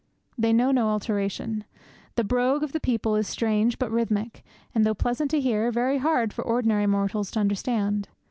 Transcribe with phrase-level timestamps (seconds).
[0.35, 1.63] They know no alteration.
[2.15, 4.43] The brogue of the people is strange but rhythmic,
[4.73, 8.07] and, though pleasant to hear, very hard for ordinary mortals to understand.